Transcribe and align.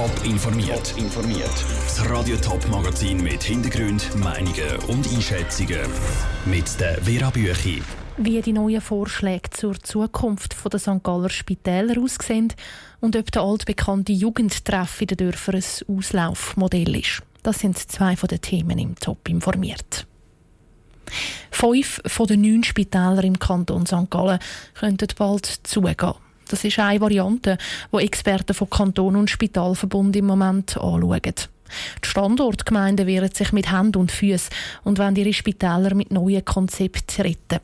Top 0.00 0.24
informiert. 0.24 0.94
informiert. 0.96 1.64
Das 1.84 2.08
Radio 2.08 2.34
Top 2.38 2.66
Magazin 2.70 3.22
mit 3.22 3.42
Hintergrund, 3.42 4.16
Meinungen 4.16 4.76
und 4.88 5.06
Einschätzungen 5.12 5.80
mit 6.46 6.80
der 6.80 7.02
Vera 7.02 7.28
Büchi. 7.28 7.82
Wie 8.16 8.40
die 8.40 8.54
neuen 8.54 8.80
Vorschläge 8.80 9.50
zur 9.50 9.78
Zukunft 9.78 10.56
der 10.72 10.80
St. 10.80 11.02
Galler 11.02 11.28
Spitäler 11.28 12.00
aussehen 12.00 12.50
und 13.00 13.14
ob 13.14 13.30
der 13.30 13.42
altbekannte 13.42 14.12
Jugendtreff 14.12 15.02
in 15.02 15.08
den 15.08 15.18
Dörfern 15.18 15.56
ein 15.56 15.94
Auslaufmodell 15.98 16.96
ist. 16.96 17.22
Das 17.42 17.58
sind 17.58 17.76
zwei 17.76 18.16
von 18.16 18.28
den 18.28 18.40
Themen 18.40 18.78
im 18.78 18.94
Top 18.94 19.28
informiert. 19.28 20.06
Fünf 21.50 22.00
von 22.06 22.26
den 22.26 22.40
neun 22.40 22.64
Spitälern 22.64 23.24
im 23.26 23.38
Kanton 23.38 23.84
St. 23.84 24.08
Gallen 24.08 24.38
könnten 24.72 25.08
bald 25.18 25.44
zugehen. 25.44 26.14
Das 26.50 26.64
ist 26.64 26.80
eine 26.80 27.00
Variante, 27.00 27.58
die 27.92 27.98
Experten 27.98 28.54
von 28.54 28.68
Kanton 28.68 29.14
und 29.14 29.30
Spitalverbund 29.30 30.16
im 30.16 30.26
Moment 30.26 30.76
anschauen. 30.76 31.20
Die 31.22 32.08
Standortgemeinden 32.08 33.06
wehren 33.06 33.32
sich 33.32 33.52
mit 33.52 33.70
Händen 33.70 33.98
und 33.98 34.10
Füßen 34.10 34.50
und 34.82 34.98
wollen 34.98 35.14
ihre 35.14 35.32
Spitäler 35.32 35.94
mit 35.94 36.10
neuen 36.10 36.44
Konzepten 36.44 37.22
retten. 37.22 37.60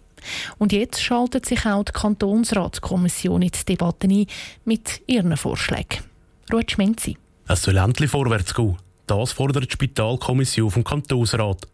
Und 0.59 0.73
jetzt 0.73 1.03
schaltet 1.03 1.47
sich 1.47 1.67
auch 1.67 1.83
die 1.83 1.93
Kantonsratskommission 1.93 3.43
in 3.43 3.51
die 3.51 3.65
Debatte 3.65 4.07
ein 4.07 4.27
mit 4.65 5.03
ihren 5.09 5.37
Vorschlägen. 5.37 6.05
Ruth 6.53 6.71
Schmenzi. 6.71 7.17
Es 7.49 7.63
soll 7.63 7.79
endlich 7.79 8.11
vorwärts 8.11 8.55
gehen. 8.55 8.77
Das 9.09 9.33
fordert 9.33 9.67
die 9.67 9.73
Spitalkommission 9.73 10.71
vom 10.71 10.85
Kantonsrat. 10.85 11.67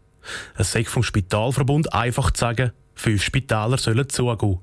Es 0.57 0.71
sei 0.71 0.83
vom 0.83 1.03
Spitalverbund 1.03 1.93
einfach 1.93 2.31
zu 2.31 2.39
sagen, 2.41 2.71
fünf 2.95 3.23
Spitäler 3.23 3.77
sollen 3.77 4.09
zugehen. 4.09 4.59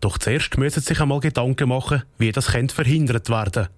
Doch 0.00 0.18
zuerst 0.18 0.58
müssen 0.58 0.80
sich 0.82 1.00
einmal 1.00 1.20
Gedanken 1.20 1.68
machen, 1.68 2.02
wie 2.18 2.32
das 2.32 2.46
verhindert 2.46 3.28
werden 3.28 3.52
könnte. 3.52 3.70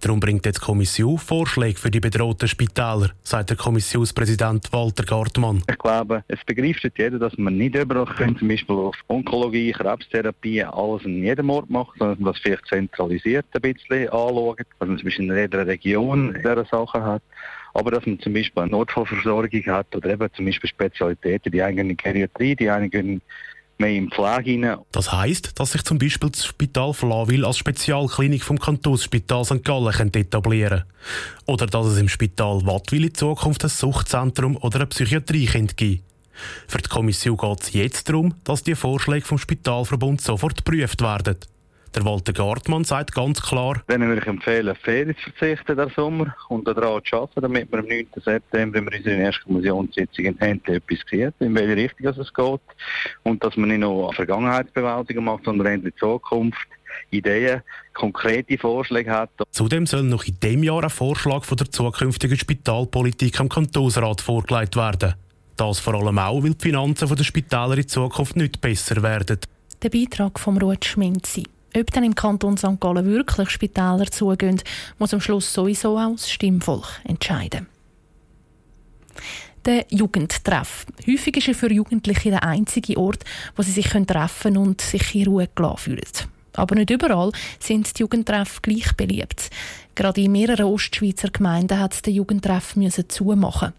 Darum 0.00 0.20
bringt 0.20 0.46
jetzt 0.46 0.60
die 0.60 0.64
Kommission 0.64 1.18
Vorschläge 1.18 1.78
für 1.78 1.90
die 1.90 2.00
bedrohten 2.00 2.48
Spitäler, 2.48 3.10
sagt 3.22 3.50
der 3.50 3.56
Kommissionspräsident 3.56 4.72
Walter 4.72 5.04
Gartmann. 5.04 5.62
Ich 5.68 5.78
glaube, 5.78 6.24
es 6.28 6.38
begreift 6.46 6.90
jeder, 6.96 7.18
dass 7.18 7.36
man 7.36 7.56
nicht 7.56 7.74
überall 7.74 8.06
können, 8.06 8.38
zum 8.38 8.48
Beispiel 8.48 8.76
auf 8.76 8.96
Onkologie, 9.08 9.72
Krebstherapie, 9.72 10.64
alles 10.64 11.04
in 11.04 11.22
jedem 11.22 11.50
Ort 11.50 11.68
macht, 11.68 11.98
sondern 11.98 12.16
dass 12.16 12.24
man 12.24 12.32
das 12.32 12.42
vielleicht 12.42 12.66
zentralisiert 12.68 13.46
ein 13.52 13.60
bisschen 13.60 14.08
anschaut, 14.08 14.60
dass 14.60 14.88
man 14.88 14.98
zum 14.98 15.04
Beispiel 15.04 15.30
in 15.30 15.36
jeder 15.36 15.66
Region 15.66 16.34
diese 16.34 16.66
Sachen 16.70 17.02
hat 17.02 17.22
aber 17.72 17.92
dass 17.92 18.04
man 18.04 18.18
zum 18.18 18.32
Beispiel 18.32 18.64
eine 18.64 18.72
Notfallversorgung 18.72 19.62
hat 19.66 19.94
oder 19.94 20.10
eben 20.10 20.28
zum 20.34 20.44
Beispiel 20.44 20.68
Spezialitäten, 20.68 21.52
die 21.52 21.62
einen 21.62 21.90
in 21.90 21.96
Geriatrie, 21.96 22.56
die 22.56 22.68
einen 22.68 23.20
mehr 23.80 23.90
in 23.90 24.10
Pflege 24.10 24.66
rein. 24.66 24.78
Das 24.92 25.12
heisst, 25.12 25.58
dass 25.58 25.72
sich 25.72 25.82
zum 25.82 25.98
Beispiel 25.98 26.30
das 26.30 26.46
Spital 26.46 26.94
Flawil 26.94 27.44
als 27.44 27.58
Spezialklinik 27.58 28.44
vom 28.44 28.58
Kantonsspital 28.60 29.44
St. 29.44 29.64
Gallen 29.64 30.14
etablieren 30.14 30.84
Oder 31.46 31.66
dass 31.66 31.86
es 31.86 31.98
im 31.98 32.08
Spital 32.08 32.64
Wattwil 32.66 33.06
in 33.06 33.14
Zukunft 33.14 33.64
ein 33.64 33.70
Suchtzentrum 33.70 34.56
oder 34.56 34.76
eine 34.76 34.86
Psychiatrie 34.86 35.46
geben 35.46 36.02
Für 36.68 36.78
die 36.78 36.88
Kommission 36.88 37.36
geht 37.36 37.62
es 37.62 37.72
jetzt 37.72 38.08
darum, 38.08 38.34
dass 38.44 38.62
die 38.62 38.74
Vorschläge 38.74 39.26
vom 39.26 39.38
Spitalverbund 39.38 40.20
sofort 40.20 40.64
geprüft 40.64 41.02
werden. 41.02 41.36
Der 41.92 42.04
Walter 42.04 42.32
Gartmann 42.32 42.84
sagt 42.84 43.12
ganz 43.12 43.42
klar, 43.42 43.82
dann 43.88 44.02
würde 44.02 44.20
ich 44.20 44.26
empfehlen, 44.28 44.76
Ferien 44.76 45.16
zu 45.16 45.30
verzichten 45.32 45.76
der 45.76 45.90
Sommer 45.90 46.36
und 46.48 46.66
daran 46.68 47.02
zu 47.04 47.16
arbeiten, 47.16 47.40
damit 47.40 47.72
wir 47.72 47.80
am 47.80 47.86
9. 47.86 48.06
September 48.14 48.78
in 48.78 48.86
unserer 48.86 49.14
ersten 49.14 49.44
Kommissionssitzung 49.44 50.24
endlich 50.38 50.76
etwas 50.76 50.98
sehen, 51.10 51.34
in 51.40 51.54
welche 51.56 51.76
Richtung 51.76 52.06
es 52.06 52.32
geht 52.32 52.60
und 53.24 53.42
dass 53.42 53.56
man 53.56 53.70
nicht 53.70 53.80
nur 53.80 54.12
Vergangenheitsbewältigung 54.14 55.24
macht, 55.24 55.44
sondern 55.44 55.66
endlich 55.66 55.96
Zukunft. 55.96 56.68
Ideen, 57.10 57.62
konkrete 57.92 58.58
Vorschläge 58.58 59.10
hat. 59.10 59.30
Zudem 59.50 59.86
soll 59.86 60.02
noch 60.02 60.24
in 60.24 60.38
diesem 60.40 60.64
Jahr 60.64 60.82
ein 60.82 60.90
Vorschlag 60.90 61.44
von 61.44 61.56
der 61.56 61.70
zukünftigen 61.70 62.36
Spitalpolitik 62.36 63.38
am 63.40 63.48
Kantonsrat 63.48 64.20
vorgelegt 64.20 64.76
werden. 64.76 65.14
Das 65.56 65.78
vor 65.78 65.94
allem 65.94 66.18
auch, 66.18 66.42
weil 66.42 66.54
die 66.54 66.62
Finanzen 66.62 67.14
der 67.14 67.24
Spitäler 67.24 67.78
in 67.78 67.86
Zukunft 67.86 68.36
nicht 68.36 68.60
besser 68.60 69.02
werden. 69.02 69.38
Der 69.82 69.88
Beitrag 69.88 70.38
von 70.38 70.58
Ruth 70.58 70.84
Schminzi. 70.84 71.44
Ob 71.76 71.90
dann 71.92 72.04
im 72.04 72.14
Kanton 72.14 72.56
St. 72.56 72.80
Gallen 72.80 73.06
wirklich 73.06 73.50
Spitäler 73.50 74.10
zugehen, 74.10 74.60
muss 74.98 75.14
am 75.14 75.20
Schluss 75.20 75.52
sowieso 75.52 75.96
auch 75.98 76.12
das 76.12 76.30
Stimmvolk 76.30 77.00
entscheiden. 77.04 77.66
Der 79.64 79.84
Jugendtreff. 79.90 80.86
Häufig 81.06 81.36
ist 81.36 81.48
er 81.48 81.54
für 81.54 81.70
Jugendliche 81.70 82.30
der 82.30 82.44
einzige 82.44 82.96
Ort, 82.96 83.24
wo 83.56 83.62
sie 83.62 83.72
sich 83.72 83.88
treffen 83.88 84.56
und 84.56 84.80
sich 84.80 85.14
in 85.14 85.26
Ruhe 85.26 85.48
gelassen 85.54 85.78
fühlen. 85.78 86.30
Aber 86.54 86.74
nicht 86.74 86.90
überall 86.90 87.30
sind 87.58 87.96
die 87.96 88.00
Jugendtreff 88.00 88.62
gleich 88.62 88.96
beliebt. 88.96 89.50
Gerade 89.94 90.22
in 90.22 90.32
mehreren 90.32 90.66
Ostschweizer 90.66 91.28
Gemeinden 91.30 91.78
hat 91.78 92.04
der 92.06 92.12
Jugendtreff 92.12 92.74
zumachen. 93.08 93.74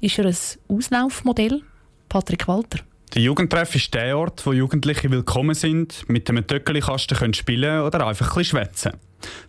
Ist 0.00 0.18
er 0.18 0.26
ein 0.26 0.36
Auslaufmodell? 0.68 1.62
Patrick 2.08 2.48
Walter. 2.48 2.80
Der 3.14 3.20
Jugendtreff 3.20 3.74
ist 3.74 3.92
der 3.92 4.16
Ort, 4.16 4.46
wo 4.46 4.54
Jugendliche 4.54 5.10
willkommen 5.10 5.54
sind, 5.54 6.08
mit 6.08 6.30
einem 6.30 6.46
Töckeli-Kasten 6.46 7.34
spielen 7.34 7.82
oder 7.82 8.06
einfach 8.06 8.38
ein 8.38 8.44
schwätzen. 8.44 8.92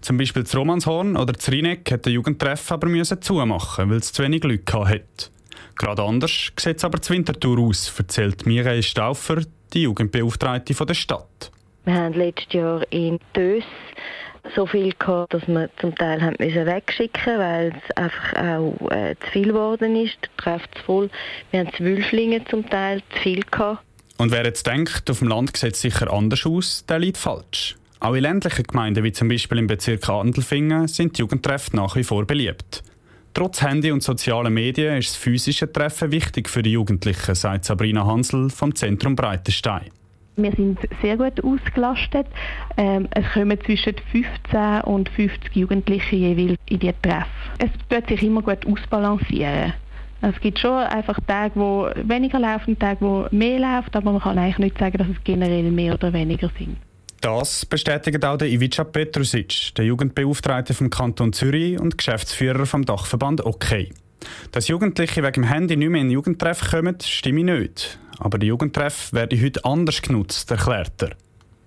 Zum 0.01 0.17
Beispiel 0.17 0.43
das 0.43 0.53
Romanshorn 0.53 1.15
oder 1.15 1.31
das 1.31 1.49
Rheineck 1.49 1.89
hat 1.89 2.05
der 2.05 2.11
Jugendtreff 2.11 2.73
aber 2.73 2.89
müssen 2.89 3.21
zumachen, 3.21 3.89
weil 3.89 3.99
es 3.99 4.11
zu 4.11 4.21
wenig 4.21 4.43
Leute 4.43 4.73
hatte. 4.73 5.29
Gerade 5.77 6.03
anders 6.03 6.51
sieht 6.59 6.75
es 6.75 6.83
aber 6.83 7.01
zur 7.01 7.15
Wintertour 7.15 7.57
aus, 7.59 7.93
erzählt 7.97 8.45
Mireille 8.45 8.83
Stauffer, 8.83 9.43
die 9.71 9.83
Jugendbeauftragte 9.83 10.73
der 10.73 10.93
Stadt. 10.93 11.49
Wir 11.85 11.93
haben 11.93 12.15
letztes 12.15 12.51
Jahr 12.51 12.85
in 12.91 13.17
Dös 13.33 13.63
so 14.55 14.65
viel 14.65 14.93
gehabt, 14.93 15.33
dass 15.33 15.47
wir 15.47 15.69
zum 15.79 15.95
Teil 15.95 16.21
haben 16.21 16.35
müssen 16.39 16.65
wegschicken 16.65 17.39
weil 17.39 17.73
es 17.75 17.97
einfach 17.97 18.33
auch 18.33 18.91
äh, 18.91 19.15
zu 19.23 19.31
viel 19.31 19.47
geworden 19.47 19.95
ist, 19.95 20.17
Treff 20.37 20.63
zu 20.75 20.83
voll. 20.83 21.09
Wir 21.51 21.61
haben 21.61 21.73
Zwölflinge 21.75 22.43
zum 22.45 22.69
Teil 22.69 23.01
zu 23.13 23.19
viel 23.19 23.41
gehabt. 23.49 23.83
Und 24.17 24.31
wer 24.31 24.45
jetzt 24.45 24.67
denkt, 24.67 25.09
auf 25.09 25.19
dem 25.19 25.27
Land 25.27 25.57
sieht 25.57 25.73
es 25.73 25.81
sicher 25.81 26.11
anders 26.11 26.45
aus, 26.45 26.85
der 26.87 26.99
liegt 26.99 27.17
falsch. 27.17 27.75
Auch 27.99 28.13
in 28.13 28.21
ländlichen 28.23 28.63
Gemeinden, 28.63 29.03
wie 29.03 29.11
zum 29.13 29.29
Beispiel 29.29 29.57
im 29.57 29.67
Bezirk 29.67 30.07
Andelfingen, 30.09 30.87
sind 30.87 31.17
die 31.17 31.21
Jugendtreffen 31.21 31.77
nach 31.77 31.95
wie 31.95 32.03
vor 32.03 32.25
beliebt. 32.25 32.83
Trotz 33.33 33.61
Handy 33.61 33.91
und 33.91 34.03
sozialen 34.03 34.53
Medien 34.53 34.97
ist 34.97 35.11
das 35.11 35.15
physische 35.15 35.71
Treffen 35.71 36.11
wichtig 36.11 36.49
für 36.49 36.61
die 36.61 36.73
Jugendlichen, 36.73 37.33
sagt 37.33 37.65
Sabrina 37.65 38.05
Hansel 38.05 38.49
vom 38.51 38.75
Zentrum 38.75 39.15
Breitenstein. 39.15 39.89
Wir 40.35 40.51
sind 40.51 40.79
sehr 41.01 41.17
gut 41.17 41.43
ausgelastet. 41.43 42.25
Ähm, 42.77 43.07
es 43.11 43.25
kommen 43.33 43.59
zwischen 43.65 43.95
15 44.11 44.81
und 44.81 45.09
50 45.09 45.55
Jugendliche 45.55 46.15
jeweils 46.15 46.57
in 46.67 46.79
die 46.79 46.93
Treff. 47.01 47.27
Es 47.59 47.69
tut 47.89 48.07
sich 48.09 48.23
immer 48.23 48.41
gut 48.41 48.65
ausbalancieren. 48.65 49.73
Es 50.21 50.39
gibt 50.39 50.57
schon 50.57 50.71
einfach 50.71 51.19
Tage, 51.27 51.51
wo 51.55 51.89
weniger 51.95 52.39
laufen, 52.39 52.79
Tage, 52.79 53.01
wo 53.01 53.27
mehr 53.31 53.59
läuft, 53.59 53.95
aber 53.95 54.13
man 54.13 54.21
kann 54.21 54.37
eigentlich 54.39 54.57
nicht 54.57 54.79
sagen, 54.79 54.97
dass 54.97 55.07
es 55.07 55.23
generell 55.23 55.69
mehr 55.69 55.93
oder 55.95 56.13
weniger 56.13 56.49
sind. 56.57 56.77
Das 57.19 57.65
bestätigt 57.65 58.23
auch 58.25 58.37
der 58.37 58.49
Ivica 58.49 58.83
Petrusic, 58.83 59.75
der 59.75 59.85
Jugendbeauftragte 59.85 60.73
vom 60.73 60.89
Kanton 60.89 61.31
Zürich 61.33 61.79
und 61.79 61.97
Geschäftsführer 61.97 62.65
vom 62.65 62.85
Dachverband 62.85 63.45
OK. 63.45 63.87
Dass 64.51 64.67
Jugendliche 64.67 65.23
wegen 65.23 65.33
dem 65.33 65.43
Handy 65.43 65.75
nicht 65.75 65.89
mehr 65.89 66.01
in 66.01 66.07
den 66.07 66.13
Jugendtreff 66.13 66.71
kommen, 66.71 66.97
stimmt 67.01 67.43
nicht. 67.43 67.99
Aber 68.19 68.37
der 68.37 68.47
Jugendtreff 68.47 69.11
werde 69.13 69.41
heute 69.41 69.63
anders 69.65 70.01
genutzt, 70.01 70.49
erklärt 70.51 71.01
er. 71.01 71.11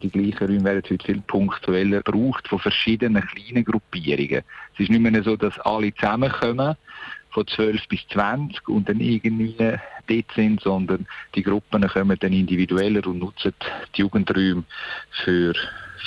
Die 0.02 0.10
gleichen 0.10 0.46
Räume 0.46 0.64
werden 0.64 0.82
heute 0.90 1.04
viel 1.04 1.20
punktueller 1.22 2.02
gebraucht 2.02 2.46
von 2.48 2.58
verschiedenen 2.58 3.26
kleinen 3.26 3.64
Gruppierungen. 3.64 4.42
Es 4.74 4.80
ist 4.80 4.90
nicht 4.90 5.00
mehr 5.00 5.22
so, 5.22 5.36
dass 5.36 5.58
alle 5.60 5.94
zusammenkommen, 5.94 6.76
von 7.36 7.46
12 7.46 7.88
bis 7.88 8.00
20 8.12 8.66
und 8.68 8.88
dann 8.88 8.98
irgendwie 8.98 9.54
dort 9.58 10.32
sind, 10.34 10.62
sondern 10.62 11.06
die 11.34 11.42
Gruppen 11.42 11.86
kommen 11.86 12.16
dann 12.18 12.32
individueller 12.32 13.06
und 13.06 13.18
nutzen 13.18 13.52
die 13.94 14.00
Jugendräume 14.00 14.64
für, 15.22 15.52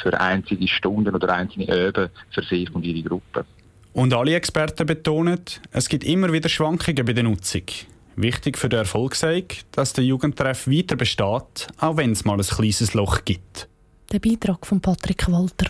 für 0.02 0.20
einzige 0.20 0.68
Stunden 0.68 1.14
oder 1.14 1.32
einzelne 1.32 1.68
Öben 1.72 2.10
für 2.32 2.42
sich 2.42 2.74
und 2.74 2.84
ihre 2.84 3.08
Gruppe. 3.08 3.46
Und 3.94 4.12
alle 4.12 4.34
Experten 4.34 4.88
betonen, 4.88 5.42
es 5.72 5.88
gibt 5.88 6.04
immer 6.04 6.34
wieder 6.34 6.50
Schwankungen 6.50 7.06
bei 7.06 7.14
der 7.14 7.24
Nutzung. 7.24 7.64
Wichtig 8.22 8.58
für 8.58 8.68
den 8.68 8.80
Erfolg 8.80 9.16
sei, 9.16 9.46
dass 9.72 9.94
der 9.94 10.04
Jugendtreff 10.04 10.68
weiter 10.68 10.98
besteht, 10.98 11.68
auch 11.78 11.96
wenn 11.96 12.12
es 12.12 12.26
mal 12.26 12.38
ein 12.38 12.46
kleines 12.46 12.94
Loch 12.94 13.24
gibt. 13.24 13.70
Der 14.12 14.20
Beitrag 14.20 14.68
von 14.68 14.82
Patrick 14.82 15.32
Walter. 15.32 15.68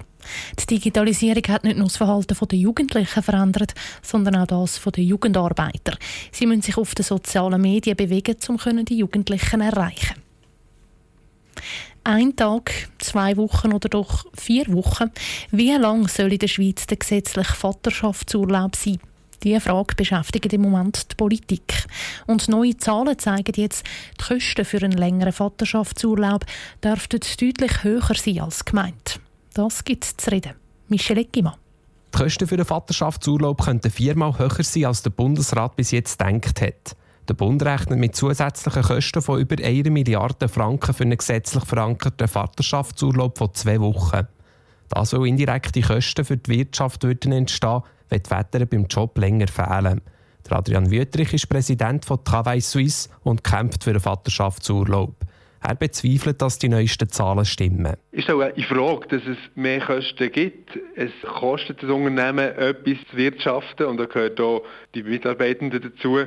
Die 0.59 0.65
Digitalisierung 0.65 1.43
hat 1.47 1.63
nicht 1.63 1.77
nur 1.77 1.85
das 1.85 1.97
Verhalten 1.97 2.35
der 2.47 2.57
Jugendlichen 2.57 3.21
verändert, 3.21 3.75
sondern 4.01 4.37
auch 4.37 4.47
das 4.47 4.81
der 4.81 5.03
Jugendarbeiter. 5.03 5.95
Sie 6.31 6.47
müssen 6.47 6.63
sich 6.63 6.75
auf 6.75 6.95
den 6.95 7.05
sozialen 7.05 7.61
Medien 7.61 7.95
bewegen, 7.95 8.35
um 8.47 8.85
die 8.85 8.97
Jugendlichen 8.97 9.61
erreichen. 9.61 10.15
Ein 12.03 12.35
Tag, 12.35 12.89
zwei 12.97 13.37
Wochen 13.37 13.73
oder 13.73 13.89
doch 13.89 14.25
vier 14.33 14.65
Wochen. 14.73 15.11
Wie 15.51 15.73
lang 15.73 16.07
soll 16.07 16.33
in 16.33 16.39
der 16.39 16.47
Schweiz 16.47 16.87
der 16.87 16.97
gesetzliche 16.97 17.53
Vaterschaftsurlaub 17.53 18.75
sein? 18.75 18.99
Diese 19.43 19.61
Frage 19.61 19.95
beschäftigt 19.95 20.51
im 20.53 20.61
Moment 20.61 21.11
die 21.11 21.15
Politik. 21.15 21.85
Und 22.27 22.49
neue 22.49 22.77
Zahlen 22.77 23.17
zeigen 23.17 23.53
jetzt, 23.55 23.85
die 24.19 24.23
Kosten 24.23 24.65
für 24.65 24.83
einen 24.83 24.97
längeren 24.97 25.31
Vaterschaftsurlaub 25.31 26.45
dürften 26.83 27.19
deutlich 27.39 27.83
höher 27.83 28.15
sein 28.15 28.41
als 28.41 28.65
gemeint. 28.65 29.19
Das 29.53 29.83
gibt 29.83 30.03
es 30.03 30.17
zu 30.17 30.31
reden. 30.31 30.53
Michel 30.89 31.19
Eckimann. 31.19 31.55
Die 32.13 32.17
Kosten 32.17 32.47
für 32.47 32.57
den 32.57 32.65
Vaterschaftsurlaub 32.65 33.63
könnten 33.63 33.91
viermal 33.91 34.37
höher 34.37 34.63
sein, 34.63 34.85
als 34.85 35.03
der 35.03 35.11
Bundesrat 35.11 35.75
bis 35.75 35.91
jetzt 35.91 36.19
gedacht 36.19 36.61
hat. 36.61 36.95
Der 37.29 37.35
Bund 37.35 37.61
rechnet 37.63 37.99
mit 37.99 38.15
zusätzlichen 38.15 38.81
Kosten 38.81 39.21
von 39.21 39.39
über 39.39 39.63
1 39.63 39.87
Milliarde 39.89 40.49
Franken 40.49 40.93
für 40.93 41.03
einen 41.03 41.17
gesetzlich 41.17 41.63
verankerten 41.63 42.27
Vaterschaftsurlaub 42.27 43.37
von 43.37 43.53
zwei 43.53 43.79
Wochen. 43.79 44.27
Das, 44.89 45.13
weil 45.13 45.27
indirekte 45.27 45.81
Kosten 45.81 46.25
für 46.25 46.37
die 46.37 46.57
Wirtschaft 46.57 47.03
würden 47.03 47.31
entstehen, 47.31 47.83
wenn 48.09 48.23
die 48.23 48.29
Väter 48.29 48.65
beim 48.65 48.85
Job 48.85 49.17
länger 49.17 49.47
fehlen. 49.47 50.01
Der 50.49 50.57
Adrian 50.57 50.89
Wüttrich 50.89 51.33
ist 51.33 51.49
Präsident 51.49 52.05
von 52.05 52.23
Travail 52.23 52.61
Suisse 52.61 53.09
und 53.23 53.43
kämpft 53.43 53.83
für 53.83 53.91
einen 53.91 53.99
Vaterschaftsurlaub. 53.99 55.15
Er 55.61 55.75
bezweifelt, 55.75 56.41
dass 56.41 56.57
die 56.57 56.69
neuesten 56.69 57.09
Zahlen 57.09 57.43
stimmen. 57.43 57.95
Es 58.11 58.19
ist 58.19 58.31
auch 58.31 58.41
in 58.41 58.63
Frage, 58.63 59.07
dass 59.09 59.21
es 59.23 59.37
mehr 59.55 59.81
Kosten 59.81 60.31
gibt. 60.31 60.79
Es 60.95 61.11
kostet 61.21 61.83
das 61.83 61.89
Unternehmen 61.89 62.55
etwas 62.57 62.97
zu 63.11 63.17
wirtschaften 63.17 63.87
und 63.87 63.97
da 63.97 64.05
gehört 64.05 64.39
auch 64.39 64.63
die 64.95 65.03
Mitarbeitenden 65.03 65.81
dazu. 65.81 66.19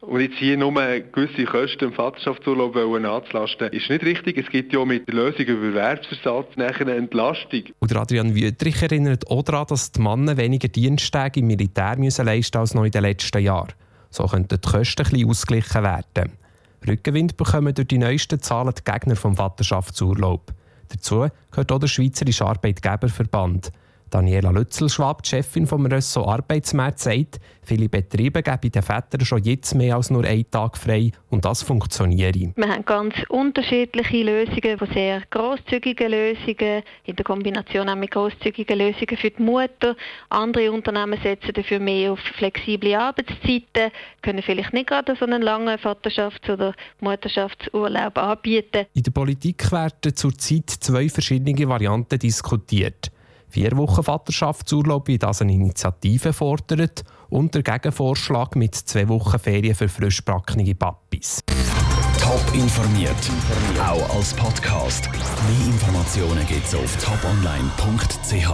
Und 0.00 0.20
jetzt 0.20 0.36
hier 0.36 0.56
nur 0.56 0.72
gewisse 0.72 1.44
Kosten 1.44 1.84
im 1.84 1.92
Vaterschaftsurlaub 1.92 2.76
anzulasten, 2.76 3.68
ist 3.72 3.90
nicht 3.90 4.04
richtig. 4.04 4.38
Es 4.38 4.50
gibt 4.50 4.72
ja 4.72 4.84
mit 4.84 5.06
der 5.06 5.14
Lösung 5.14 5.46
über 5.46 5.66
Erwerbsversatz 5.66 6.46
eine 6.56 6.94
Entlastung. 6.94 7.64
Und 7.80 7.96
Adrian 7.96 8.34
Wüttrich 8.34 8.80
erinnert 8.82 9.30
auch 9.30 9.42
daran, 9.42 9.66
dass 9.68 9.92
die 9.92 10.00
Männer 10.00 10.36
weniger 10.36 10.68
Diensttage 10.68 11.40
im 11.40 11.46
Militär 11.48 11.98
müssen 11.98 12.24
leisten 12.24 12.58
als 12.58 12.74
noch 12.74 12.84
in 12.84 12.90
den 12.90 13.02
letzten 13.02 13.42
Jahren. 13.42 13.72
So 14.10 14.24
könnten 14.24 14.58
die 14.60 14.70
Kosten 14.70 15.02
ein 15.02 15.10
bisschen 15.10 15.28
ausgeglichen 15.28 15.82
werden. 15.82 16.32
Rückenwind 16.86 17.36
bekommen 17.36 17.74
durch 17.74 17.88
die 17.88 17.98
neuesten 17.98 18.40
Zahlen 18.40 18.74
die 18.76 18.90
Gegner 18.90 19.16
vom 19.16 19.36
Vaterschaftsurlaub. 19.36 20.52
Dazu 20.88 21.28
gehört 21.50 21.72
auch 21.72 21.78
der 21.78 21.88
Schweizerische 21.88 22.46
Arbeitgeberverband. 22.46 23.72
Daniela 24.10 24.50
Lützel-Schwab, 24.50 25.26
Chefin 25.26 25.66
vom 25.66 25.86
Ressort 25.86 26.28
Arbeitsmarkt, 26.28 26.98
sagt, 26.98 27.40
viele 27.62 27.88
Betriebe 27.88 28.42
geben 28.42 28.70
den 28.72 28.82
Vätern 28.82 29.24
schon 29.24 29.42
jetzt 29.42 29.74
mehr 29.74 29.96
als 29.96 30.10
nur 30.10 30.24
einen 30.24 30.50
Tag 30.50 30.78
frei 30.78 31.12
und 31.30 31.44
das 31.44 31.62
funktioniert. 31.62 32.34
Wir 32.34 32.68
haben 32.68 32.84
ganz 32.84 33.14
unterschiedliche 33.28 34.22
Lösungen, 34.22 34.78
von 34.78 34.88
sehr 34.92 35.22
grosszügigen 35.30 36.10
Lösungen, 36.10 36.82
in 37.04 37.16
der 37.16 37.24
Kombination 37.24 37.88
auch 37.88 37.96
mit 37.96 38.10
grosszügigen 38.10 38.78
Lösungen 38.78 39.16
für 39.16 39.30
die 39.30 39.42
Mutter. 39.42 39.96
Andere 40.30 40.72
Unternehmen 40.72 41.18
setzen 41.22 41.52
dafür 41.52 41.78
mehr 41.78 42.12
auf 42.12 42.20
flexible 42.20 42.94
Arbeitszeiten, 42.94 43.92
können 44.22 44.42
vielleicht 44.42 44.72
nicht 44.72 44.88
gerade 44.88 45.14
so 45.16 45.26
einen 45.26 45.42
langen 45.42 45.78
Vaterschafts- 45.78 46.50
oder 46.50 46.74
Mutterschaftsurlaub 47.00 48.16
anbieten. 48.16 48.86
In 48.94 49.02
der 49.02 49.10
Politik 49.10 49.70
werden 49.70 50.14
zurzeit 50.14 50.70
zwei 50.70 51.08
verschiedene 51.08 51.68
Varianten 51.68 52.18
diskutiert. 52.18 53.10
Vier 53.48 53.76
Wochen 53.76 54.02
Vaterschaftsurlaub, 54.02 55.08
wie 55.08 55.18
das 55.18 55.40
eine 55.42 55.52
Initiative 55.52 56.32
fordert, 56.32 57.04
und 57.30 57.54
der 57.54 57.62
Gegenvorschlag 57.62 58.56
mit 58.56 58.74
zwei 58.74 59.08
Wochen 59.08 59.38
Ferien 59.38 59.74
für 59.74 59.88
frischbackene 59.88 60.74
Papis. 60.74 61.40
Top 62.20 62.42
informiert, 62.52 63.14
auch 63.80 64.16
als 64.16 64.34
Podcast. 64.34 65.08
Mehr 65.10 65.66
Informationen 65.66 66.46
gibt 66.46 66.66
es 66.66 66.74
auf 66.74 66.96
toponline.ch. 67.02 68.48